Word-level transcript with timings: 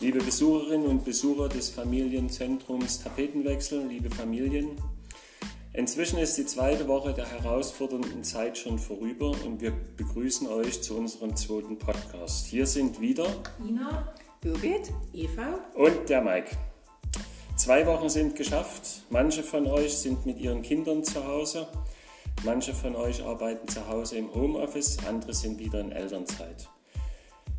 Liebe 0.00 0.20
Besucherinnen 0.20 0.86
und 0.86 1.04
Besucher 1.04 1.48
des 1.48 1.70
Familienzentrums 1.70 3.02
Tapetenwechsel, 3.02 3.84
liebe 3.84 4.08
Familien, 4.08 4.80
inzwischen 5.72 6.20
ist 6.20 6.38
die 6.38 6.46
zweite 6.46 6.86
Woche 6.86 7.12
der 7.12 7.28
herausfordernden 7.28 8.22
Zeit 8.22 8.56
schon 8.56 8.78
vorüber 8.78 9.32
und 9.44 9.60
wir 9.60 9.72
begrüßen 9.96 10.46
euch 10.46 10.82
zu 10.82 10.96
unserem 10.96 11.34
zweiten 11.34 11.80
Podcast. 11.80 12.46
Hier 12.46 12.64
sind 12.64 13.00
wieder 13.00 13.26
Ina, 13.66 14.14
Birgit, 14.40 14.92
Eva 15.14 15.58
und 15.74 16.08
der 16.08 16.22
Mike. 16.22 16.56
Zwei 17.56 17.84
Wochen 17.84 18.08
sind 18.08 18.36
geschafft. 18.36 19.02
Manche 19.10 19.42
von 19.42 19.66
euch 19.66 19.98
sind 19.98 20.24
mit 20.24 20.38
ihren 20.38 20.62
Kindern 20.62 21.02
zu 21.02 21.26
Hause. 21.26 21.66
Manche 22.44 22.72
von 22.72 22.94
euch 22.94 23.24
arbeiten 23.24 23.66
zu 23.66 23.88
Hause 23.88 24.18
im 24.18 24.32
Homeoffice, 24.32 24.98
andere 25.08 25.34
sind 25.34 25.58
wieder 25.58 25.80
in 25.80 25.90
Elternzeit. 25.90 26.68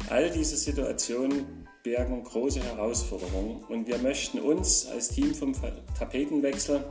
All 0.09 0.31
diese 0.31 0.55
Situationen 0.55 1.58
bergen 1.89 2.23
große 2.23 2.61
Herausforderungen 2.61 3.63
und 3.67 3.87
wir 3.87 3.97
möchten 3.97 4.37
uns 4.37 4.85
als 4.85 5.09
Team 5.09 5.33
vom 5.33 5.55
Tapetenwechsel 5.97 6.83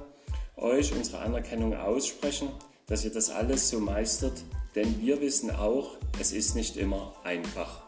euch 0.57 0.93
unsere 0.93 1.21
Anerkennung 1.21 1.73
aussprechen, 1.77 2.49
dass 2.89 3.05
ihr 3.05 3.13
das 3.13 3.31
alles 3.31 3.71
so 3.71 3.79
meistert, 3.79 4.43
denn 4.75 5.01
wir 5.01 5.21
wissen 5.21 5.53
auch, 5.53 5.99
es 6.21 6.33
ist 6.33 6.57
nicht 6.57 6.77
immer 6.77 7.15
einfach. 7.23 7.88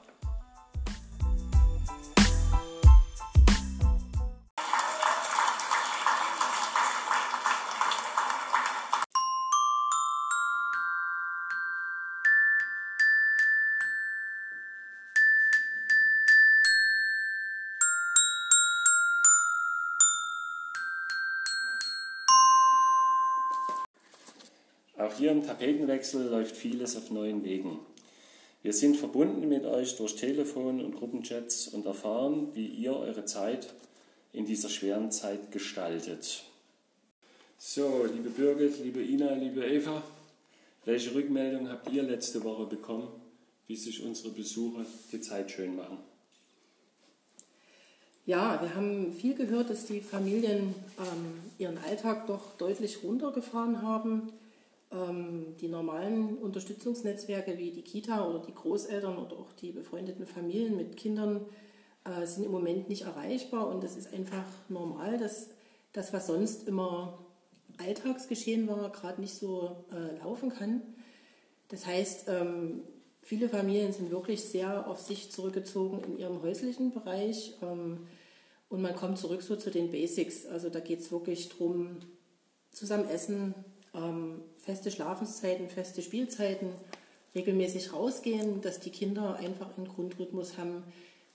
Auch 25.11 25.19
hier 25.19 25.33
im 25.33 25.44
Tapetenwechsel 25.44 26.28
läuft 26.28 26.55
vieles 26.55 26.97
auf 26.97 27.11
neuen 27.11 27.42
Wegen. 27.42 27.80
Wir 28.62 28.72
sind 28.72 28.97
verbunden 28.97 29.48
mit 29.48 29.64
euch 29.64 29.97
durch 29.97 30.14
Telefon 30.14 30.80
und 30.80 30.94
Gruppenchats 30.94 31.69
und 31.69 31.84
erfahren, 31.84 32.50
wie 32.55 32.66
ihr 32.66 32.94
eure 32.94 33.25
Zeit 33.25 33.75
in 34.33 34.47
dieser 34.47 34.69
schweren 34.69 35.11
Zeit 35.11 35.50
gestaltet. 35.50 36.44
So, 37.58 38.05
liebe 38.05 38.31
Birgit, 38.31 38.78
liebe 38.84 39.03
Ina, 39.03 39.34
liebe 39.34 39.64
Eva, 39.64 40.03
welche 40.84 41.12
Rückmeldung 41.12 41.69
habt 41.69 41.91
ihr 41.91 42.05
letzte 42.05 42.44
Woche 42.44 42.66
bekommen, 42.66 43.08
wie 43.66 43.77
sich 43.77 44.05
unsere 44.05 44.31
Besucher 44.31 44.84
die 45.11 45.20
Zeit 45.20 45.50
schön 45.50 45.75
machen? 45.75 45.98
Ja, 48.27 48.62
wir 48.62 48.77
haben 48.77 49.12
viel 49.12 49.34
gehört, 49.34 49.70
dass 49.70 49.86
die 49.86 50.03
Familien 50.03 50.72
ähm, 50.98 51.41
ihren 51.58 51.78
Alltag 51.78 52.28
doch 52.28 52.56
deutlich 52.58 53.03
runtergefahren 53.03 53.83
haben 53.83 54.31
die 54.92 55.69
normalen 55.69 56.36
Unterstützungsnetzwerke 56.38 57.56
wie 57.56 57.70
die 57.70 57.83
Kita 57.83 58.27
oder 58.27 58.44
die 58.44 58.55
Großeltern 58.55 59.19
oder 59.19 59.36
auch 59.36 59.52
die 59.52 59.70
befreundeten 59.70 60.27
Familien 60.27 60.77
mit 60.77 60.97
Kindern 60.97 61.47
äh, 62.05 62.27
sind 62.27 62.44
im 62.44 62.50
Moment 62.50 62.88
nicht 62.88 63.02
erreichbar 63.02 63.69
und 63.69 63.84
es 63.84 63.97
ist 63.97 64.12
einfach 64.12 64.44
normal, 64.69 65.19
dass 65.19 65.50
das, 65.92 66.12
was 66.12 66.27
sonst 66.27 66.66
immer 66.66 67.19
Alltagsgeschehen 67.78 68.66
war, 68.69 68.91
gerade 68.91 69.20
nicht 69.20 69.34
so 69.34 69.84
äh, 69.92 70.19
laufen 70.19 70.50
kann. 70.50 70.82
Das 71.69 71.86
heißt, 71.86 72.28
ähm, 72.28 72.82
viele 73.22 73.48
Familien 73.48 73.92
sind 73.92 74.10
wirklich 74.10 74.42
sehr 74.42 74.88
auf 74.88 75.00
sich 75.00 75.30
zurückgezogen 75.30 76.02
in 76.04 76.19
ihrem 76.19 76.42
häuslichen 76.42 76.91
Bereich 76.91 77.54
ähm, 77.62 78.06
und 78.69 78.82
man 78.82 78.97
kommt 78.97 79.19
zurück 79.19 79.42
so 79.42 79.56
zu 79.56 79.70
den 79.70 79.91
Basics. 79.91 80.47
Also 80.47 80.69
da 80.69 80.81
geht 80.81 81.00
es 81.00 81.12
wirklich 81.12 81.48
darum, 81.48 81.98
zusammen 82.72 83.09
essen, 83.09 83.54
ähm, 83.95 84.41
feste 84.59 84.91
Schlafenszeiten, 84.91 85.69
feste 85.69 86.03
Spielzeiten, 86.03 86.69
regelmäßig 87.34 87.93
rausgehen, 87.93 88.61
dass 88.61 88.81
die 88.81 88.91
Kinder 88.91 89.37
einfach 89.37 89.77
einen 89.77 89.89
Grundrhythmus 89.89 90.59
haben, 90.59 90.83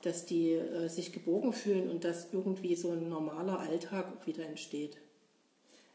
dass 0.01 0.25
die 0.25 0.51
äh, 0.51 0.87
sich 0.87 1.11
geborgen 1.11 1.53
fühlen 1.53 1.89
und 1.89 2.03
dass 2.03 2.31
irgendwie 2.31 2.75
so 2.75 2.91
ein 2.91 3.09
normaler 3.09 3.59
Alltag 3.59 4.05
wieder 4.25 4.45
entsteht. 4.45 4.97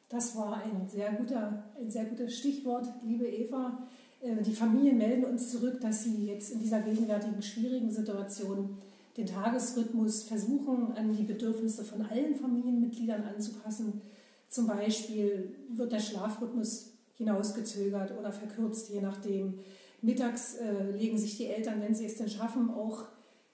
Das 0.09 0.35
war 0.37 0.63
ein 0.65 0.89
sehr, 0.89 1.13
guter, 1.13 1.63
ein 1.81 1.91
sehr 1.91 2.05
gutes 2.07 2.37
Stichwort, 2.37 2.89
liebe 3.05 3.27
Eva. 3.27 3.87
Äh, 4.21 4.43
die 4.43 4.53
Familien 4.53 4.99
melden 4.99 5.25
uns 5.25 5.51
zurück, 5.51 5.81
dass 5.81 6.05
sie 6.05 6.27
jetzt 6.27 6.51
in 6.51 6.61
dieser 6.61 6.81
gegenwärtigen 6.81 7.41
schwierigen 7.43 7.91
Situation 7.91 8.77
den 9.17 9.27
Tagesrhythmus 9.27 10.25
versuchen, 10.25 10.93
an 10.97 11.17
die 11.17 11.25
Bedürfnisse 11.25 11.85
von 11.85 12.03
allen 12.03 12.35
Familienmitgliedern 12.35 13.23
anzupassen. 13.23 14.01
Zum 14.51 14.67
Beispiel 14.67 15.55
wird 15.71 15.93
der 15.93 16.01
Schlafrhythmus 16.01 16.91
hinausgezögert 17.15 18.19
oder 18.19 18.33
verkürzt, 18.33 18.91
je 18.91 19.01
nachdem. 19.01 19.61
Mittags 20.03 20.57
äh, 20.57 20.91
legen 20.97 21.19
sich 21.19 21.37
die 21.37 21.47
Eltern, 21.47 21.81
wenn 21.81 21.95
sie 21.95 22.07
es 22.07 22.17
denn 22.17 22.29
schaffen, 22.29 22.71
auch 22.71 23.05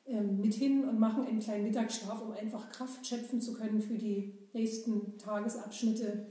ähm, 0.06 0.40
mit 0.40 0.54
hin 0.54 0.84
und 0.88 0.98
machen 0.98 1.26
einen 1.26 1.40
kleinen 1.40 1.64
Mittagsschlaf, 1.64 2.22
um 2.22 2.32
einfach 2.32 2.70
Kraft 2.70 3.06
schöpfen 3.06 3.40
zu 3.40 3.52
können 3.52 3.82
für 3.82 3.98
die 3.98 4.32
nächsten 4.54 5.18
Tagesabschnitte. 5.18 6.28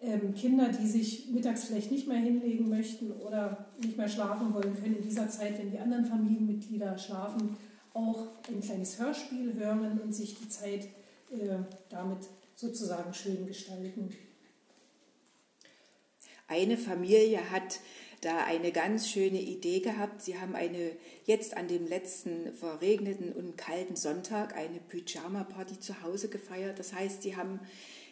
Ähm, 0.00 0.34
Kinder, 0.34 0.68
die 0.68 0.86
sich 0.86 1.30
mittags 1.30 1.64
vielleicht 1.64 1.92
nicht 1.92 2.06
mehr 2.06 2.18
hinlegen 2.18 2.68
möchten 2.68 3.12
oder 3.12 3.66
nicht 3.82 3.96
mehr 3.96 4.08
schlafen 4.08 4.52
wollen, 4.52 4.74
können 4.74 4.96
in 4.96 5.02
dieser 5.02 5.28
Zeit, 5.30 5.58
wenn 5.58 5.70
die 5.70 5.78
anderen 5.78 6.04
Familienmitglieder 6.04 6.98
schlafen, 6.98 7.56
auch 7.94 8.26
ein 8.48 8.60
kleines 8.60 8.98
Hörspiel 8.98 9.54
hören 9.54 10.00
und 10.00 10.12
sich 10.12 10.36
die 10.38 10.48
Zeit 10.48 10.86
äh, 11.30 11.58
damit 11.88 12.28
sozusagen 12.62 13.12
schön 13.12 13.46
gestalten. 13.46 14.16
Eine 16.46 16.78
Familie 16.78 17.50
hat 17.50 17.80
da 18.20 18.44
eine 18.44 18.70
ganz 18.70 19.08
schöne 19.08 19.40
Idee 19.40 19.80
gehabt. 19.80 20.22
Sie 20.22 20.38
haben 20.38 20.54
eine 20.54 20.92
jetzt 21.26 21.56
an 21.56 21.66
dem 21.66 21.88
letzten 21.88 22.52
verregneten 22.54 23.32
und 23.32 23.58
kalten 23.58 23.96
Sonntag 23.96 24.56
eine 24.56 24.78
Pyjama-Party 24.78 25.80
zu 25.80 26.02
Hause 26.02 26.28
gefeiert. 26.28 26.78
Das 26.78 26.92
heißt, 26.92 27.22
sie 27.22 27.34
haben 27.34 27.58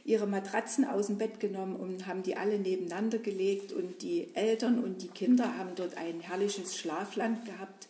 ihre 0.04 0.26
Matratzen 0.26 0.84
aus 0.84 1.06
dem 1.06 1.18
Bett 1.18 1.38
genommen 1.38 1.76
und 1.76 2.08
haben 2.08 2.24
die 2.24 2.36
alle 2.36 2.58
nebeneinander 2.58 3.18
gelegt 3.18 3.72
und 3.72 4.02
die 4.02 4.34
Eltern 4.34 4.82
und 4.82 5.02
die 5.02 5.08
Kinder 5.08 5.56
haben 5.58 5.76
dort 5.76 5.96
ein 5.96 6.20
herrliches 6.20 6.76
Schlafland 6.76 7.44
gehabt, 7.44 7.86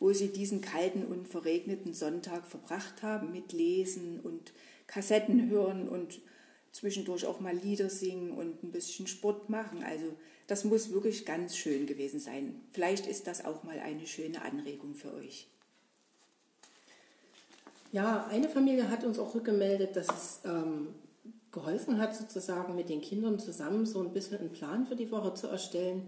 wo 0.00 0.12
sie 0.12 0.28
diesen 0.28 0.60
kalten 0.60 1.06
und 1.06 1.28
verregneten 1.28 1.94
Sonntag 1.94 2.46
verbracht 2.46 3.02
haben 3.02 3.32
mit 3.32 3.52
Lesen 3.52 4.20
und 4.20 4.52
Kassetten 4.86 5.48
hören 5.48 5.88
und 5.88 6.20
zwischendurch 6.72 7.26
auch 7.26 7.40
mal 7.40 7.56
Lieder 7.56 7.88
singen 7.88 8.32
und 8.32 8.62
ein 8.62 8.72
bisschen 8.72 9.06
Sport 9.06 9.48
machen. 9.48 9.82
Also 9.84 10.16
das 10.46 10.64
muss 10.64 10.92
wirklich 10.92 11.24
ganz 11.24 11.56
schön 11.56 11.86
gewesen 11.86 12.20
sein. 12.20 12.60
Vielleicht 12.72 13.06
ist 13.06 13.26
das 13.26 13.44
auch 13.44 13.62
mal 13.62 13.78
eine 13.78 14.06
schöne 14.06 14.42
Anregung 14.42 14.94
für 14.94 15.14
euch. 15.14 15.46
Ja, 17.92 18.26
eine 18.26 18.48
Familie 18.48 18.90
hat 18.90 19.04
uns 19.04 19.20
auch 19.20 19.34
rückgemeldet, 19.36 19.94
dass 19.94 20.08
es 20.08 20.40
ähm, 20.44 20.88
geholfen 21.52 21.98
hat, 21.98 22.14
sozusagen 22.16 22.74
mit 22.74 22.88
den 22.88 23.00
Kindern 23.00 23.38
zusammen 23.38 23.86
so 23.86 24.00
ein 24.00 24.12
bisschen 24.12 24.38
einen 24.38 24.52
Plan 24.52 24.84
für 24.84 24.96
die 24.96 25.12
Woche 25.12 25.34
zu 25.34 25.46
erstellen. 25.46 26.02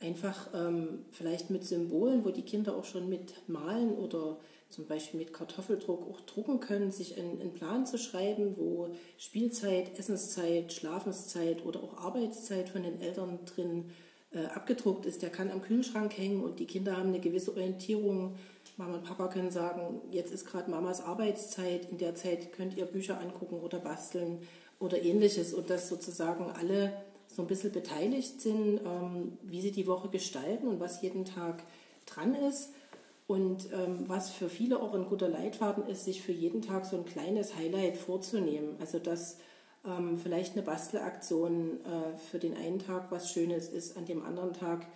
Einfach 0.00 0.48
ähm, 0.54 1.04
vielleicht 1.12 1.50
mit 1.50 1.64
Symbolen, 1.64 2.24
wo 2.24 2.30
die 2.30 2.42
Kinder 2.42 2.74
auch 2.74 2.86
schon 2.86 3.10
mit 3.10 3.34
malen 3.48 3.94
oder 3.94 4.38
zum 4.68 4.86
Beispiel 4.86 5.20
mit 5.20 5.32
Kartoffeldruck 5.32 6.02
auch 6.10 6.20
drucken 6.22 6.60
können, 6.60 6.90
sich 6.90 7.18
einen, 7.18 7.40
einen, 7.40 7.54
Plan 7.54 7.86
zu 7.86 7.98
schreiben, 7.98 8.56
wo 8.56 8.88
Spielzeit, 9.16 9.98
Essenszeit, 9.98 10.72
Schlafenszeit 10.72 11.64
oder 11.64 11.82
auch 11.82 11.98
Arbeitszeit 11.98 12.68
von 12.68 12.82
den 12.82 13.00
Eltern 13.00 13.38
drin 13.46 13.90
äh, 14.32 14.46
abgedruckt 14.46 15.06
ist. 15.06 15.22
Der 15.22 15.30
kann 15.30 15.50
am 15.50 15.62
Kühlschrank 15.62 16.16
hängen 16.18 16.42
und 16.42 16.58
die 16.58 16.66
Kinder 16.66 16.96
haben 16.96 17.08
eine 17.08 17.20
gewisse 17.20 17.52
Orientierung. 17.52 18.34
Mama 18.76 18.96
und 18.96 19.04
Papa 19.04 19.28
können 19.28 19.50
sagen, 19.50 20.02
jetzt 20.10 20.32
ist 20.32 20.44
gerade 20.44 20.70
Mamas 20.70 21.00
Arbeitszeit, 21.00 21.90
in 21.90 21.98
der 21.98 22.14
Zeit 22.14 22.52
könnt 22.52 22.76
ihr 22.76 22.84
Bücher 22.84 23.20
angucken 23.20 23.60
oder 23.60 23.78
basteln 23.78 24.40
oder 24.78 25.00
ähnliches 25.00 25.54
und 25.54 25.70
dass 25.70 25.88
sozusagen 25.88 26.50
alle 26.50 26.92
so 27.28 27.42
ein 27.42 27.48
bisschen 27.48 27.72
beteiligt 27.72 28.40
sind, 28.40 28.80
ähm, 28.84 29.38
wie 29.42 29.60
sie 29.60 29.72
die 29.72 29.86
Woche 29.86 30.08
gestalten 30.08 30.68
und 30.68 30.80
was 30.80 31.02
jeden 31.02 31.24
Tag 31.24 31.62
dran 32.04 32.34
ist. 32.34 32.70
Und 33.26 33.72
ähm, 33.72 34.04
was 34.06 34.30
für 34.30 34.48
viele 34.48 34.80
auch 34.80 34.94
ein 34.94 35.06
guter 35.06 35.28
Leitfaden 35.28 35.86
ist, 35.88 36.04
sich 36.04 36.22
für 36.22 36.32
jeden 36.32 36.62
Tag 36.62 36.86
so 36.86 36.96
ein 36.96 37.04
kleines 37.04 37.56
Highlight 37.56 37.96
vorzunehmen. 37.96 38.76
Also 38.78 38.98
dass 38.98 39.38
ähm, 39.84 40.18
vielleicht 40.18 40.54
eine 40.54 40.62
Bastelaktion 40.62 41.80
äh, 41.84 42.16
für 42.30 42.38
den 42.38 42.56
einen 42.56 42.78
Tag 42.78 43.10
was 43.10 43.32
Schönes 43.32 43.68
ist, 43.68 43.96
an 43.96 44.06
dem 44.06 44.24
anderen 44.24 44.52
Tag 44.52 44.86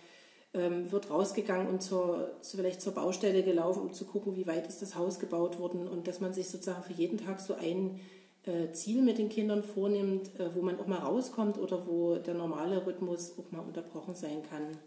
ähm, 0.53 0.91
wird 0.91 1.09
rausgegangen 1.09 1.67
und 1.67 1.81
zur, 1.81 2.31
zu, 2.41 2.57
vielleicht 2.57 2.81
zur 2.81 2.93
Baustelle 2.93 3.43
gelaufen, 3.43 3.81
um 3.81 3.93
zu 3.93 4.05
gucken, 4.05 4.35
wie 4.35 4.47
weit 4.47 4.67
ist 4.67 4.81
das 4.81 4.95
Haus 4.95 5.19
gebaut 5.19 5.59
worden 5.59 5.87
und 5.87 6.07
dass 6.07 6.19
man 6.19 6.33
sich 6.33 6.49
sozusagen 6.49 6.83
für 6.83 6.93
jeden 6.93 7.17
Tag 7.17 7.39
so 7.39 7.55
ein 7.55 7.99
äh, 8.43 8.71
Ziel 8.71 9.01
mit 9.01 9.17
den 9.17 9.29
Kindern 9.29 9.63
vornimmt, 9.63 10.39
äh, 10.39 10.53
wo 10.55 10.61
man 10.61 10.79
auch 10.79 10.87
mal 10.87 10.99
rauskommt 10.99 11.57
oder 11.57 11.87
wo 11.87 12.15
der 12.15 12.33
normale 12.33 12.85
Rhythmus 12.85 13.33
auch 13.37 13.51
mal 13.51 13.59
unterbrochen 13.59 14.15
sein 14.15 14.41
kann. 14.49 14.77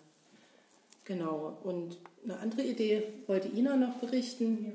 Genau. 1.05 1.59
Und 1.63 1.99
eine 2.23 2.39
andere 2.39 2.63
Idee 2.63 3.03
wollte 3.27 3.49
Ina 3.49 3.77
noch 3.77 3.95
berichten. 3.97 4.65
Ja. 4.65 4.73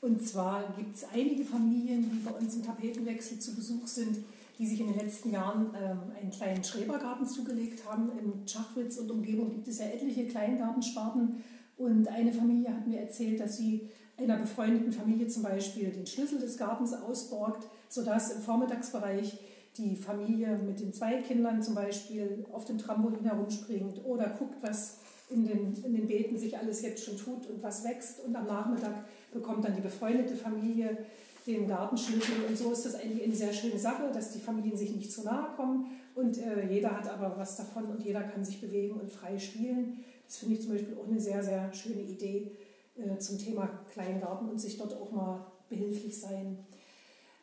Und 0.00 0.26
zwar 0.26 0.72
gibt 0.76 0.94
es 0.94 1.04
einige 1.12 1.44
Familien, 1.44 2.10
die 2.10 2.18
bei 2.18 2.30
uns 2.30 2.54
im 2.54 2.64
Tapetenwechsel 2.64 3.38
zu 3.38 3.54
Besuch 3.54 3.86
sind, 3.86 4.18
die 4.58 4.66
sich 4.66 4.80
in 4.80 4.86
den 4.86 4.98
letzten 4.98 5.32
Jahren 5.32 5.74
ähm, 5.74 5.98
einen 6.18 6.30
kleinen 6.30 6.64
Schrebergarten 6.64 7.26
zugelegt 7.26 7.82
haben. 7.86 8.10
Im 8.18 8.46
Schachwitz 8.46 8.98
und 8.98 9.10
Umgebung 9.10 9.50
gibt 9.50 9.68
es 9.68 9.78
ja 9.78 9.86
etliche 9.86 10.26
Kleingartensparten. 10.26 11.42
Und 11.76 12.08
eine 12.08 12.32
Familie 12.32 12.72
hat 12.72 12.86
mir 12.86 13.00
erzählt, 13.00 13.40
dass 13.40 13.58
sie 13.58 13.88
einer 14.16 14.38
befreundeten 14.38 14.92
Familie 14.92 15.28
zum 15.28 15.42
Beispiel 15.42 15.90
den 15.90 16.06
Schlüssel 16.06 16.38
des 16.38 16.56
Gartens 16.56 16.94
ausborgt, 16.94 17.66
sodass 17.88 18.32
im 18.32 18.40
Vormittagsbereich 18.40 19.38
die 19.76 19.94
Familie 19.94 20.58
mit 20.58 20.80
den 20.80 20.94
zwei 20.94 21.20
Kindern 21.20 21.62
zum 21.62 21.74
Beispiel 21.74 22.46
auf 22.50 22.64
dem 22.64 22.78
Trampolin 22.78 23.24
herumspringt 23.24 24.02
oder 24.06 24.30
guckt, 24.30 24.56
was 24.62 24.98
in 25.28 25.46
den, 25.46 25.74
in 25.84 25.94
den 25.94 26.06
Beeten 26.06 26.38
sich 26.38 26.56
alles 26.56 26.82
jetzt 26.82 27.04
schon 27.04 27.16
tut 27.16 27.46
und 27.48 27.62
was 27.62 27.84
wächst. 27.84 28.20
Und 28.20 28.36
am 28.36 28.46
Nachmittag 28.46 29.04
bekommt 29.32 29.64
dann 29.64 29.74
die 29.74 29.82
befreundete 29.82 30.36
Familie 30.36 30.98
den 31.46 31.68
Gartenschlüssel. 31.68 32.44
Und 32.48 32.58
so 32.58 32.72
ist 32.72 32.86
das 32.86 32.96
eigentlich 32.96 33.22
eine 33.22 33.34
sehr 33.34 33.52
schöne 33.52 33.78
Sache, 33.78 34.10
dass 34.12 34.32
die 34.32 34.40
Familien 34.40 34.76
sich 34.76 34.94
nicht 34.94 35.12
zu 35.12 35.22
nahe 35.22 35.54
kommen 35.56 35.86
und 36.14 36.38
äh, 36.38 36.66
jeder 36.68 36.96
hat 36.96 37.08
aber 37.08 37.36
was 37.36 37.56
davon 37.56 37.84
und 37.86 38.02
jeder 38.02 38.22
kann 38.22 38.44
sich 38.44 38.60
bewegen 38.60 38.98
und 38.98 39.10
frei 39.10 39.38
spielen. 39.38 39.98
Das 40.26 40.38
finde 40.38 40.54
ich 40.54 40.62
zum 40.62 40.72
Beispiel 40.72 40.96
auch 40.96 41.06
eine 41.06 41.20
sehr, 41.20 41.42
sehr 41.42 41.72
schöne 41.72 42.02
Idee 42.02 42.52
äh, 42.96 43.18
zum 43.18 43.38
Thema 43.38 43.68
Kleingarten 43.92 44.48
und 44.48 44.60
sich 44.60 44.76
dort 44.76 44.94
auch 44.94 45.12
mal 45.12 45.46
behilflich 45.68 46.18
sein. 46.18 46.58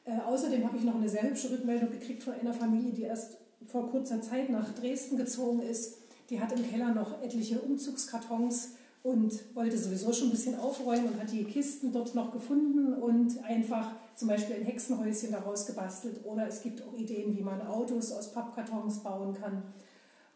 Äh, 0.06 0.20
außerdem 0.20 0.66
habe 0.66 0.78
ich 0.78 0.84
noch 0.84 0.96
eine 0.96 1.08
sehr 1.08 1.24
hübsche 1.24 1.52
Rückmeldung 1.52 1.92
gekriegt 1.92 2.24
von 2.24 2.34
einer 2.34 2.54
Familie, 2.54 2.92
die 2.92 3.04
erst 3.04 3.38
vor 3.68 3.90
kurzer 3.90 4.22
Zeit 4.22 4.50
nach 4.50 4.74
Dresden 4.74 5.18
gezogen 5.18 5.62
ist. 5.62 5.98
Die 6.30 6.40
hat 6.40 6.52
im 6.52 6.70
Keller 6.70 6.94
noch 6.94 7.22
etliche 7.22 7.60
Umzugskartons 7.60 8.72
und 9.04 9.56
wollte 9.56 9.78
sowieso 9.78 10.14
schon 10.14 10.30
ein 10.30 10.32
bisschen 10.32 10.58
aufräumen 10.58 11.10
und 11.10 11.20
hat 11.20 11.32
die 11.32 11.44
Kisten 11.44 11.92
dort 11.92 12.16
noch 12.16 12.32
gefunden 12.32 12.94
und 12.94 13.44
einfach 13.44 13.92
zum 14.16 14.30
Beispiel 14.30 14.56
ein 14.56 14.64
Hexenhäuschen 14.64 15.32
daraus 15.32 15.66
gebastelt. 15.66 16.22
Oder 16.24 16.48
es 16.48 16.62
gibt 16.62 16.82
auch 16.82 16.98
Ideen, 16.98 17.36
wie 17.36 17.42
man 17.42 17.62
Autos 17.62 18.14
aus 18.14 18.32
Pappkartons 18.32 19.00
bauen 19.00 19.34
kann. 19.34 19.64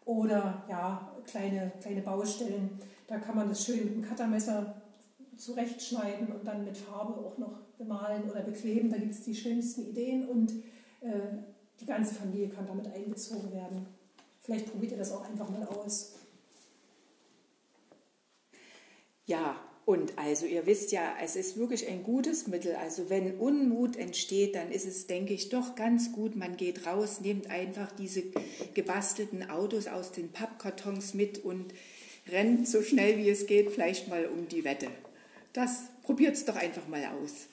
Oder 0.04 0.64
ja, 0.70 1.14
kleine, 1.26 1.72
kleine 1.82 2.02
Baustellen. 2.02 2.72
Da 3.08 3.20
kann 3.20 3.36
man 3.36 3.48
das 3.48 3.64
schön 3.64 3.86
mit 3.86 3.94
einem 3.94 4.04
Cuttermesser 4.04 4.82
zurechtschneiden 5.38 6.28
und 6.28 6.46
dann 6.46 6.66
mit 6.66 6.78
Farbe 6.78 7.14
auch 7.14 7.38
noch 7.38 7.60
bemalen 7.78 8.30
oder 8.30 8.42
bekleben. 8.42 8.90
Da 8.90 8.98
gibt 8.98 9.14
es 9.14 9.24
die 9.24 9.36
schönsten 9.36 9.86
Ideen 9.86 10.28
und 10.28 10.52
äh, 11.02 11.38
die 11.80 11.86
ganze 11.86 12.16
Familie 12.16 12.50
kann 12.50 12.68
damit 12.68 12.88
einbezogen 12.88 13.52
werden. 13.54 13.86
Vielleicht 14.48 14.72
probiert 14.72 14.94
ihr 14.94 14.98
das 14.98 15.12
auch 15.12 15.26
einfach 15.26 15.50
mal 15.50 15.68
aus. 15.68 16.14
Ja, 19.26 19.60
und 19.84 20.18
also 20.18 20.46
ihr 20.46 20.66
wisst 20.66 20.94
ja, 20.94 21.18
es 21.22 21.36
ist 21.36 21.58
wirklich 21.58 21.86
ein 21.90 22.02
gutes 22.02 22.48
Mittel. 22.48 22.76
Also 22.76 23.10
wenn 23.10 23.36
Unmut 23.40 23.98
entsteht, 23.98 24.56
dann 24.56 24.72
ist 24.72 24.86
es, 24.86 25.06
denke 25.06 25.34
ich, 25.34 25.50
doch 25.50 25.76
ganz 25.76 26.14
gut. 26.14 26.38
Man 26.38 26.56
geht 26.56 26.86
raus, 26.86 27.20
nimmt 27.20 27.50
einfach 27.50 27.92
diese 27.92 28.24
gebastelten 28.74 29.50
Autos 29.50 29.88
aus 29.88 30.14
den 30.14 30.32
Pappkartons 30.32 31.14
mit 31.14 31.44
und 31.44 31.74
rennt 32.30 32.70
so 32.70 32.82
schnell 32.82 33.18
wie 33.18 33.30
es 33.30 33.48
geht 33.48 33.72
vielleicht 33.72 34.08
mal 34.08 34.28
um 34.28 34.48
die 34.48 34.64
Wette. 34.64 34.88
Das 35.52 35.88
probiert 36.04 36.36
es 36.36 36.46
doch 36.46 36.56
einfach 36.56 36.88
mal 36.88 37.04
aus. 37.22 37.48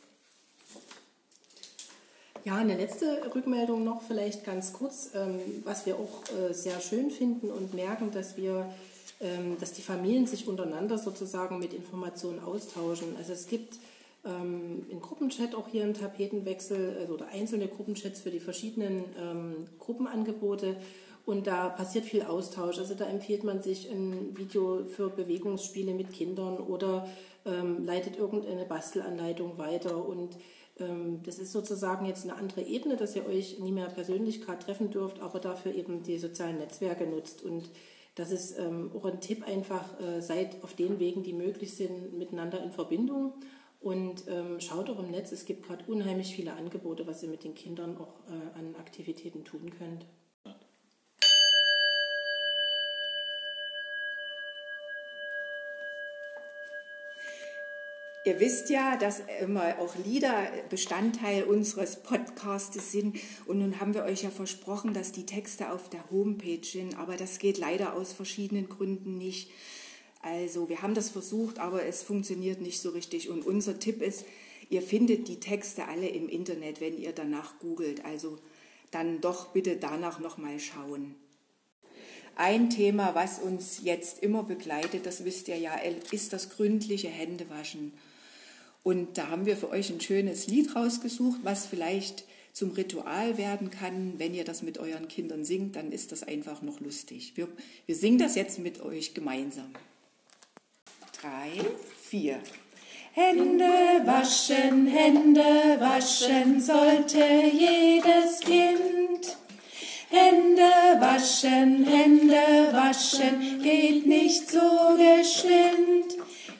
Ja, 2.44 2.56
eine 2.56 2.76
letzte 2.76 3.34
Rückmeldung 3.34 3.84
noch 3.84 4.02
vielleicht 4.02 4.44
ganz 4.44 4.72
kurz, 4.74 5.10
ähm, 5.14 5.40
was 5.64 5.86
wir 5.86 5.96
auch 5.96 6.22
äh, 6.30 6.52
sehr 6.52 6.78
schön 6.80 7.10
finden 7.10 7.50
und 7.50 7.72
merken, 7.72 8.10
dass 8.12 8.36
wir 8.36 8.68
ähm, 9.20 9.56
dass 9.60 9.72
die 9.72 9.80
Familien 9.80 10.26
sich 10.26 10.48
untereinander 10.48 10.98
sozusagen 10.98 11.58
mit 11.58 11.72
Informationen 11.72 12.40
austauschen. 12.40 13.16
Also 13.16 13.32
es 13.32 13.46
gibt 13.46 13.78
ähm, 14.24 14.84
einen 14.90 15.00
Gruppenchat 15.00 15.54
auch 15.54 15.68
hier 15.68 15.84
im 15.84 15.94
Tapetenwechsel 15.94 16.98
also, 17.00 17.14
oder 17.14 17.28
einzelne 17.28 17.68
Gruppenchats 17.68 18.20
für 18.20 18.30
die 18.30 18.40
verschiedenen 18.40 19.04
ähm, 19.18 19.66
Gruppenangebote. 19.78 20.76
Und 21.24 21.46
da 21.46 21.68
passiert 21.70 22.04
viel 22.04 22.22
Austausch. 22.22 22.78
Also 22.78 22.94
da 22.94 23.06
empfiehlt 23.06 23.44
man 23.44 23.62
sich 23.62 23.88
ein 23.88 24.36
Video 24.36 24.84
für 24.84 25.08
Bewegungsspiele 25.08 25.94
mit 25.94 26.12
Kindern 26.12 26.58
oder 26.58 27.08
ähm, 27.46 27.84
leitet 27.84 28.18
irgendeine 28.18 28.64
Bastelanleitung 28.64 29.56
weiter. 29.56 30.04
Und 30.04 30.36
das 30.76 31.38
ist 31.38 31.52
sozusagen 31.52 32.04
jetzt 32.04 32.24
eine 32.24 32.34
andere 32.34 32.62
Ebene, 32.62 32.96
dass 32.96 33.14
ihr 33.14 33.24
euch 33.26 33.60
nie 33.60 33.70
mehr 33.70 33.86
persönlich 33.86 34.40
gerade 34.40 34.64
treffen 34.64 34.90
dürft, 34.90 35.20
aber 35.20 35.38
dafür 35.38 35.72
eben 35.72 36.02
die 36.02 36.18
sozialen 36.18 36.58
Netzwerke 36.58 37.06
nutzt. 37.06 37.44
Und 37.44 37.70
das 38.16 38.32
ist 38.32 38.58
ähm, 38.58 38.90
auch 38.94 39.04
ein 39.04 39.20
Tipp 39.20 39.46
einfach, 39.46 40.00
äh, 40.00 40.20
seid 40.20 40.62
auf 40.64 40.74
den 40.74 40.98
Wegen, 40.98 41.22
die 41.22 41.32
möglich 41.32 41.74
sind, 41.76 42.16
miteinander 42.18 42.62
in 42.62 42.72
Verbindung 42.72 43.34
und 43.80 44.24
ähm, 44.28 44.60
schaut 44.60 44.88
auch 44.88 44.98
im 44.98 45.10
Netz. 45.10 45.30
Es 45.30 45.44
gibt 45.44 45.66
gerade 45.66 45.84
unheimlich 45.86 46.34
viele 46.34 46.54
Angebote, 46.54 47.06
was 47.06 47.22
ihr 47.22 47.28
mit 47.28 47.44
den 47.44 47.54
Kindern 47.54 47.96
auch 47.96 48.14
äh, 48.28 48.58
an 48.58 48.74
Aktivitäten 48.76 49.44
tun 49.44 49.70
könnt. 49.70 50.06
Ihr 58.26 58.40
wisst 58.40 58.70
ja, 58.70 58.96
dass 58.96 59.22
immer 59.42 59.78
auch 59.78 59.96
Lieder 59.96 60.48
Bestandteil 60.70 61.44
unseres 61.44 62.02
Podcastes 62.02 62.90
sind. 62.90 63.18
Und 63.44 63.58
nun 63.58 63.80
haben 63.80 63.92
wir 63.92 64.04
euch 64.04 64.22
ja 64.22 64.30
versprochen, 64.30 64.94
dass 64.94 65.12
die 65.12 65.26
Texte 65.26 65.70
auf 65.70 65.90
der 65.90 66.10
Homepage 66.10 66.64
sind. 66.64 66.98
Aber 66.98 67.18
das 67.18 67.38
geht 67.38 67.58
leider 67.58 67.92
aus 67.92 68.14
verschiedenen 68.14 68.70
Gründen 68.70 69.18
nicht. 69.18 69.50
Also 70.22 70.70
wir 70.70 70.80
haben 70.80 70.94
das 70.94 71.10
versucht, 71.10 71.58
aber 71.58 71.84
es 71.84 72.02
funktioniert 72.02 72.62
nicht 72.62 72.80
so 72.80 72.90
richtig. 72.90 73.28
Und 73.28 73.44
unser 73.44 73.78
Tipp 73.78 74.00
ist, 74.00 74.24
ihr 74.70 74.80
findet 74.80 75.28
die 75.28 75.38
Texte 75.38 75.86
alle 75.86 76.08
im 76.08 76.30
Internet, 76.30 76.80
wenn 76.80 76.96
ihr 76.96 77.12
danach 77.12 77.58
googelt. 77.58 78.06
Also 78.06 78.38
dann 78.90 79.20
doch 79.20 79.48
bitte 79.48 79.76
danach 79.76 80.18
nochmal 80.18 80.58
schauen. 80.60 81.14
Ein 82.36 82.70
Thema, 82.70 83.14
was 83.14 83.38
uns 83.38 83.80
jetzt 83.82 84.22
immer 84.22 84.44
begleitet, 84.44 85.04
das 85.04 85.26
wisst 85.26 85.48
ihr 85.48 85.58
ja, 85.58 85.74
ist 86.10 86.32
das 86.32 86.48
gründliche 86.48 87.08
Händewaschen. 87.08 87.92
Und 88.84 89.16
da 89.16 89.30
haben 89.30 89.46
wir 89.46 89.56
für 89.56 89.70
euch 89.70 89.90
ein 89.90 90.00
schönes 90.00 90.46
Lied 90.46 90.76
rausgesucht, 90.76 91.40
was 91.42 91.66
vielleicht 91.66 92.24
zum 92.52 92.70
Ritual 92.70 93.38
werden 93.38 93.70
kann. 93.70 94.18
Wenn 94.18 94.34
ihr 94.34 94.44
das 94.44 94.62
mit 94.62 94.78
euren 94.78 95.08
Kindern 95.08 95.44
singt, 95.44 95.74
dann 95.74 95.90
ist 95.90 96.12
das 96.12 96.22
einfach 96.22 96.62
noch 96.62 96.80
lustig. 96.80 97.32
Wir, 97.34 97.48
wir 97.86 97.96
singen 97.96 98.18
das 98.18 98.36
jetzt 98.36 98.58
mit 98.58 98.80
euch 98.80 99.14
gemeinsam. 99.14 99.72
Drei, 101.20 101.50
vier. 102.02 102.38
Hände 103.12 103.64
waschen, 104.04 104.86
Hände 104.86 105.40
waschen 105.80 106.60
sollte 106.60 107.24
jedes 107.52 108.40
Kind. 108.40 109.38
Hände 110.10 111.00
waschen, 111.00 111.86
Hände 111.86 112.72
waschen 112.72 113.62
geht 113.62 114.06
nicht 114.06 114.50
so 114.50 114.60
geschwind. 114.96 116.13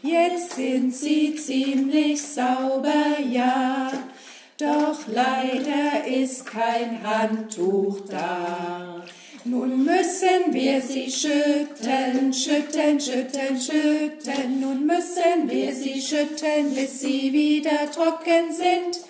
Jetzt 0.06 0.56
sind 0.56 0.94
sie 0.94 1.34
ziemlich 1.34 2.20
sauber, 2.20 3.16
ja, 3.32 3.90
doch 4.58 4.98
leider 5.06 6.06
ist 6.06 6.44
kein 6.44 7.02
Handtuch 7.02 8.00
da. 8.10 9.02
Nun 9.46 9.82
müssen 9.82 10.52
wir 10.52 10.82
sie 10.82 11.10
schütteln, 11.10 12.34
schütteln, 12.34 13.00
schütteln, 13.00 13.58
schütteln. 13.58 14.60
Nun 14.60 14.84
müssen 14.84 15.48
wir 15.48 15.74
sie 15.74 16.02
schütteln, 16.02 16.74
bis 16.74 17.00
sie 17.00 17.32
wieder 17.32 17.90
trocken 17.90 18.52
sind. 18.52 19.00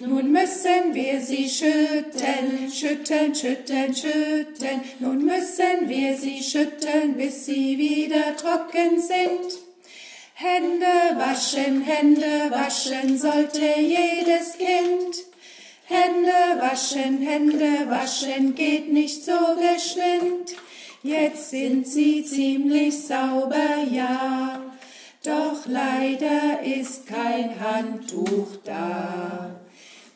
Nun 0.00 0.32
müssen 0.32 0.94
wir 0.94 1.20
sie 1.20 1.46
schütteln, 1.46 2.72
schütteln, 2.72 3.34
schütteln, 3.34 3.94
schütteln. 3.94 4.80
Nun 4.98 5.26
müssen 5.26 5.88
wir 5.88 6.16
sie 6.16 6.42
schütteln, 6.42 7.18
bis 7.18 7.44
sie 7.44 7.76
wieder 7.76 8.34
trocken 8.34 8.98
sind. 8.98 9.67
Hände 10.40 11.16
waschen, 11.16 11.82
Hände 11.82 12.48
waschen 12.52 13.18
sollte 13.18 13.80
jedes 13.80 14.56
Kind. 14.56 15.16
Hände 15.84 16.60
waschen, 16.60 17.20
Hände 17.20 17.90
waschen 17.90 18.54
geht 18.54 18.92
nicht 18.92 19.24
so 19.24 19.32
geschwind. 19.56 20.54
Jetzt 21.02 21.50
sind 21.50 21.88
sie 21.88 22.24
ziemlich 22.24 23.04
sauber, 23.04 23.82
ja, 23.90 24.62
doch 25.24 25.66
leider 25.66 26.62
ist 26.62 27.08
kein 27.08 27.58
Handtuch 27.58 28.58
da. 28.64 29.57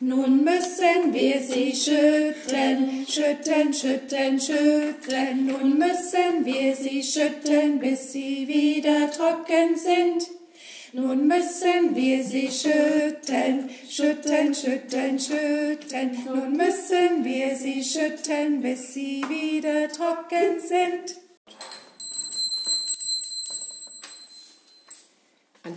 Nun 0.05 0.43
müssen 0.43 1.13
wir 1.13 1.41
sie 1.41 1.73
schütteln, 1.73 3.05
schütteln, 3.07 3.73
schütteln, 3.73 4.37
schütteln. 4.37 5.45
Nun 5.45 5.77
müssen 5.77 6.43
wir 6.43 6.75
sie 6.75 7.01
schütteln, 7.01 7.79
bis 7.79 8.11
sie 8.11 8.45
wieder 8.45 9.09
trocken 9.09 9.77
sind. 9.77 10.27
Nun 10.91 11.25
müssen 11.25 11.95
wir 11.95 12.21
sie 12.21 12.49
schütteln, 12.51 13.69
schütteln, 13.89 14.53
schütteln, 14.53 15.17
schütteln. 15.17 16.17
Nun 16.25 16.51
müssen 16.51 17.23
wir 17.23 17.55
sie 17.55 17.81
schütteln, 17.81 18.61
bis 18.61 18.93
sie 18.93 19.23
wieder 19.29 19.87
trocken 19.87 20.59
sind. 20.59 21.22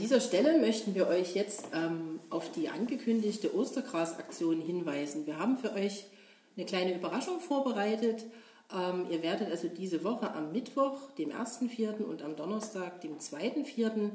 Dieser 0.06 0.20
Stelle 0.20 0.60
möchten 0.60 0.94
wir 0.94 1.08
euch 1.08 1.34
jetzt 1.34 1.64
ähm, 1.74 2.20
auf 2.30 2.52
die 2.52 2.68
angekündigte 2.68 3.52
Ostergrasaktion 3.56 4.60
hinweisen. 4.60 5.26
Wir 5.26 5.36
haben 5.36 5.56
für 5.56 5.72
euch 5.72 6.04
eine 6.56 6.64
kleine 6.64 6.94
Überraschung 6.94 7.40
vorbereitet. 7.40 8.24
Ähm, 8.72 9.06
ihr 9.10 9.24
werdet 9.24 9.50
also 9.50 9.66
diese 9.66 10.04
Woche 10.04 10.32
am 10.32 10.52
Mittwoch, 10.52 11.10
dem 11.18 11.32
1.4. 11.32 12.04
und 12.04 12.22
am 12.22 12.36
Donnerstag, 12.36 13.00
dem 13.00 13.18
2.4. 13.18 14.10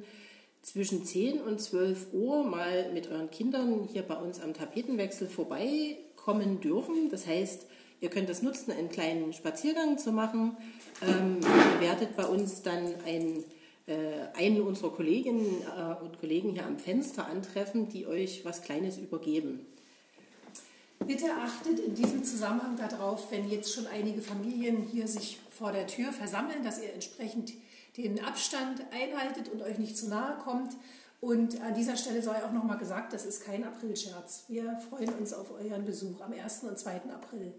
zwischen 0.62 1.04
10 1.04 1.42
und 1.42 1.60
12 1.60 2.14
Uhr 2.14 2.46
mal 2.46 2.90
mit 2.94 3.12
euren 3.12 3.30
Kindern 3.30 3.90
hier 3.92 4.04
bei 4.04 4.16
uns 4.16 4.40
am 4.40 4.54
Tapetenwechsel 4.54 5.28
vorbeikommen 5.28 6.62
dürfen. 6.62 7.10
Das 7.10 7.28
heißt, 7.28 7.66
ihr 8.00 8.10
könnt 8.10 8.30
das 8.30 8.42
nutzen, 8.42 8.72
einen 8.72 8.88
kleinen 8.88 9.34
Spaziergang 9.34 9.98
zu 9.98 10.14
machen. 10.14 10.56
Ähm, 11.02 11.40
ihr 11.42 11.86
werdet 11.86 12.16
bei 12.16 12.28
uns 12.28 12.62
dann 12.62 12.94
ein 13.06 13.44
einen 14.38 14.62
unserer 14.62 14.92
Kolleginnen 14.92 15.62
äh, 15.62 16.04
und 16.04 16.20
Kollegen 16.20 16.52
hier 16.52 16.66
am 16.66 16.78
Fenster 16.78 17.28
antreffen, 17.28 17.90
die 17.90 18.06
euch 18.08 18.46
was 18.46 18.62
Kleines 18.62 18.98
übergeben. 18.98 19.66
Bitte 21.06 21.26
achtet 21.34 21.80
in 21.80 21.96
diesem 21.96 22.24
Zusammenhang 22.24 22.78
darauf, 22.78 23.32
wenn 23.32 23.50
jetzt 23.50 23.74
schon 23.74 23.88
einige 23.88 24.22
Familien 24.22 24.88
hier 24.92 25.08
sich 25.08 25.40
vor 25.50 25.72
der 25.72 25.88
Tür 25.88 26.14
versammeln, 26.14 26.64
dass 26.64 26.82
ihr 26.82 26.94
entsprechend 26.94 27.54
den 27.98 28.24
Abstand 28.24 28.82
einhaltet 28.92 29.50
und 29.50 29.62
euch 29.64 29.78
nicht 29.78 29.98
zu 29.98 30.08
nahe 30.08 30.38
kommt. 30.38 30.76
Und 31.20 31.62
an 31.62 31.74
dieser 31.74 31.98
Stelle 31.98 32.22
sei 32.22 32.44
auch 32.44 32.52
nochmal 32.52 32.78
gesagt, 32.78 33.14
das 33.14 33.26
ist 33.26 33.44
kein 33.44 33.64
Aprilscherz. 33.64 34.46
Wir 34.48 34.80
freuen 34.90 35.14
uns 35.16 35.34
auf 35.34 35.52
euren 35.52 35.86
Besuch 35.86 36.22
am 36.22 36.34
1. 36.34 36.64
und 36.64 36.78
2. 36.78 37.02
April. 37.14 37.54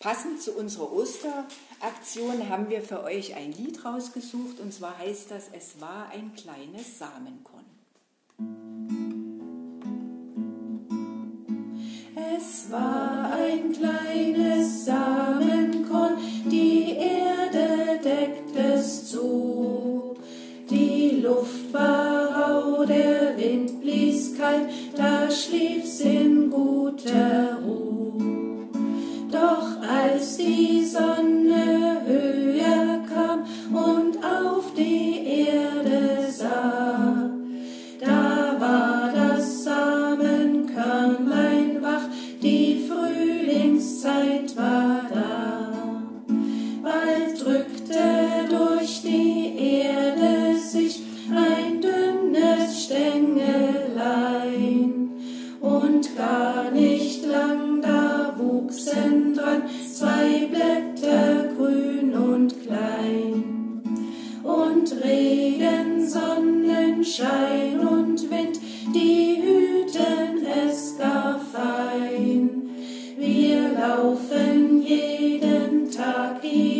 Passend 0.00 0.40
zu 0.40 0.52
unserer 0.52 0.92
Osteraktion 0.92 2.48
haben 2.48 2.70
wir 2.70 2.82
für 2.82 3.02
euch 3.02 3.34
ein 3.34 3.50
Lied 3.50 3.84
rausgesucht 3.84 4.60
und 4.60 4.72
zwar 4.72 4.96
heißt 4.96 5.32
das 5.32 5.50
Es 5.52 5.80
war 5.80 6.08
ein 6.12 6.32
kleines 6.36 6.98
Samenkorn. 7.00 7.64
Es 12.14 12.70
war 12.70 13.32
ein 13.32 13.72
kleines 13.72 14.84
Samenkorn, 14.84 16.18
die 16.44 16.94
Erde 16.96 17.98
deckt 18.00 18.54
es 18.56 19.10
zu. 19.10 20.16
Die 20.70 21.22
Luft 21.22 21.72
war 21.72 22.36
rau, 22.36 22.84
der 22.84 23.36
Wind 23.36 23.80
blies 23.80 24.38
kalt, 24.38 24.68
da 24.94 25.28
schlief's 25.28 25.98
in 26.00 26.50
guter 26.50 27.37
die 30.48 30.84
Sonne 30.84 32.00
höher 32.06 33.00
kam 33.12 33.40
und 33.74 34.16
auf 34.24 34.72
die 34.76 35.44
Erde 35.46 36.30
sah, 36.30 37.30
da 38.00 38.56
war 38.58 39.12
das 39.14 39.64
Samenkörnlein 39.64 41.82
wach, 41.82 42.08
die 42.42 42.88
Frühlingszeit 42.88 44.56
war 44.56 45.02
da. 45.12 45.72
Bald 46.82 47.44
drückte 47.44 48.46
durch 48.48 49.02
die 49.02 49.27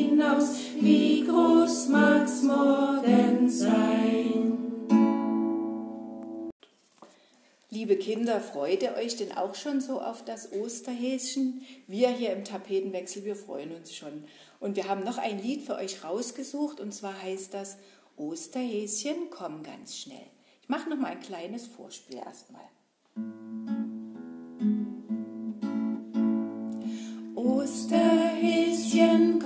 hinaus, 0.08 0.56
wie 0.80 1.24
groß 1.24 1.88
mag's 1.88 2.42
morgen 2.42 3.48
sein. 3.48 4.58
Liebe 7.70 7.96
Kinder, 7.96 8.40
freut 8.40 8.82
ihr 8.82 8.94
euch 8.94 9.16
denn 9.16 9.32
auch 9.36 9.54
schon 9.54 9.80
so 9.80 10.00
auf 10.00 10.24
das 10.24 10.52
Osterhäschen? 10.52 11.62
Wir 11.86 12.08
hier 12.08 12.32
im 12.32 12.44
Tapetenwechsel, 12.44 13.24
wir 13.24 13.36
freuen 13.36 13.72
uns 13.74 13.94
schon. 13.94 14.24
Und 14.58 14.76
wir 14.76 14.88
haben 14.88 15.04
noch 15.04 15.18
ein 15.18 15.40
Lied 15.40 15.62
für 15.62 15.76
euch 15.76 16.02
rausgesucht 16.02 16.80
und 16.80 16.92
zwar 16.92 17.22
heißt 17.22 17.54
das 17.54 17.76
Osterhäschen, 18.16 19.30
komm 19.30 19.62
ganz 19.62 19.96
schnell. 19.96 20.26
Ich 20.62 20.68
mache 20.68 20.88
noch 20.90 20.98
mal 20.98 21.12
ein 21.12 21.20
kleines 21.20 21.66
Vorspiel 21.66 22.16
erstmal. 22.16 22.62
Osterhäschen, 27.36 28.27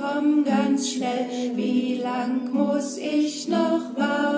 komm 0.02 0.44
ganz 0.44 0.90
schnell, 0.90 1.52
wie 1.54 2.00
lang 2.02 2.52
muss 2.52 2.98
ich 2.98 3.46
noch 3.48 3.96
warten? 3.96 4.31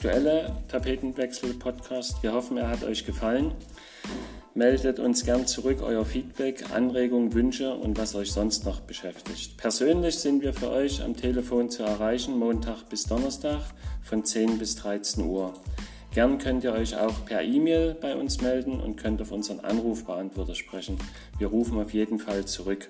Aktuelle 0.00 0.56
Tapetenwechsel-Podcast. 0.68 2.22
Wir 2.22 2.32
hoffen, 2.32 2.56
er 2.56 2.70
hat 2.70 2.84
euch 2.84 3.04
gefallen. 3.04 3.52
Meldet 4.54 4.98
uns 4.98 5.26
gern 5.26 5.46
zurück 5.46 5.82
euer 5.82 6.06
Feedback, 6.06 6.64
Anregungen, 6.72 7.34
Wünsche 7.34 7.74
und 7.74 7.98
was 7.98 8.14
euch 8.14 8.32
sonst 8.32 8.64
noch 8.64 8.80
beschäftigt. 8.80 9.58
Persönlich 9.58 10.18
sind 10.18 10.40
wir 10.40 10.54
für 10.54 10.70
euch 10.70 11.02
am 11.02 11.18
Telefon 11.18 11.68
zu 11.68 11.82
erreichen, 11.82 12.38
Montag 12.38 12.88
bis 12.88 13.02
Donnerstag 13.04 13.60
von 14.02 14.24
10 14.24 14.56
bis 14.56 14.76
13 14.76 15.26
Uhr. 15.26 15.52
Gern 16.14 16.38
könnt 16.38 16.64
ihr 16.64 16.72
euch 16.72 16.96
auch 16.96 17.26
per 17.26 17.42
E-Mail 17.42 17.94
bei 18.00 18.16
uns 18.16 18.40
melden 18.40 18.80
und 18.80 18.96
könnt 18.96 19.20
auf 19.20 19.32
unseren 19.32 19.60
Anrufbeantworter 19.60 20.54
sprechen. 20.54 20.96
Wir 21.36 21.48
rufen 21.48 21.78
auf 21.78 21.92
jeden 21.92 22.18
Fall 22.18 22.46
zurück. 22.46 22.88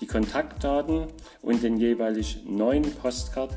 Die 0.00 0.06
Kontaktdaten 0.06 1.08
und 1.42 1.64
den 1.64 1.76
jeweilig 1.76 2.44
neuen 2.46 2.88
Postcard 2.94 3.50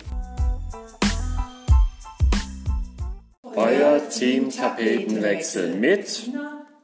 Euer 3.55 4.09
Team 4.09 4.49
Tapetenwechsel 4.49 5.75
mit 5.75 6.31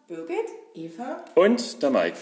Birgit? 0.07 0.37
Eva? 0.73 1.23
und 1.35 1.81
der 1.81 1.89
Mike. 1.89 2.17